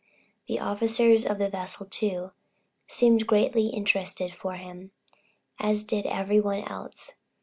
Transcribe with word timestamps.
The 0.47 0.59
officers 0.59 1.27
of 1.27 1.37
the 1.37 1.47
vessel 1.47 1.85
too, 1.85 2.31
seemed 2.87 3.27
greatly 3.27 3.67
interested 3.67 4.33
for 4.33 4.53
him, 4.53 4.89
as 5.59 5.83
did 5.83 6.07
every 6.07 6.39
one 6.39 6.63
else. 6.63 7.11